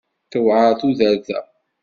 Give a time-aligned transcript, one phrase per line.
[0.31, 1.39] Tewɛer tudert-a.